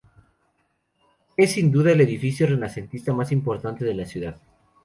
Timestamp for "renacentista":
2.47-3.13